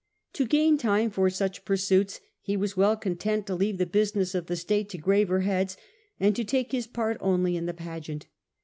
[0.33, 4.49] To gain time for such pursuits he was well content to leave the business of
[4.57, 5.77] state to graver heads,
[6.19, 8.25] and to take his part only in the pageant.